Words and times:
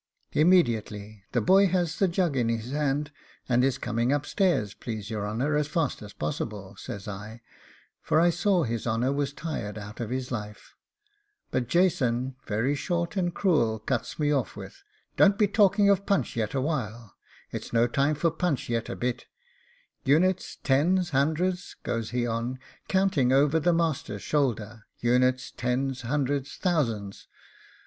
'Immediately; 0.31 1.25
the 1.31 1.41
boy 1.41 1.67
has 1.67 1.99
the 1.99 2.07
jug 2.07 2.35
in 2.35 2.49
his 2.49 2.71
hand; 2.71 3.11
it's 3.47 3.77
coming 3.77 4.11
upstairs, 4.11 4.73
please 4.73 5.11
your 5.11 5.27
honour, 5.29 5.55
as 5.55 5.67
fast 5.67 6.01
as 6.01 6.11
possible,' 6.11 6.75
says 6.75 7.07
I, 7.07 7.41
for 8.01 8.19
I 8.19 8.31
saw 8.31 8.63
his 8.63 8.87
honour 8.87 9.11
was 9.11 9.31
tired 9.31 9.77
out 9.77 9.99
of 9.99 10.09
his 10.09 10.31
life; 10.31 10.73
but 11.51 11.67
Jason, 11.67 12.35
very 12.47 12.73
short 12.73 13.15
and 13.15 13.31
cruel, 13.31 13.77
cuts 13.77 14.17
me 14.17 14.31
off 14.33 14.55
with 14.55 14.81
'Don't 15.17 15.37
be 15.37 15.47
talking 15.47 15.87
of 15.87 16.07
punch 16.07 16.35
yet 16.35 16.55
awhile; 16.55 17.13
it's 17.51 17.71
no 17.71 17.85
time 17.85 18.15
for 18.15 18.31
punch 18.31 18.69
yet 18.69 18.89
a 18.89 18.95
bit 18.95 19.27
units, 20.03 20.57
tens, 20.63 21.11
hundreds,' 21.11 21.75
goes 21.83 22.09
he 22.09 22.25
on, 22.25 22.57
counting 22.87 23.31
over 23.31 23.59
the 23.59 23.71
master's 23.71 24.23
shoulder, 24.23 24.87
units, 24.99 25.51
tens, 25.55 26.01
hundreds, 26.01 26.55
thousands. 26.55 27.27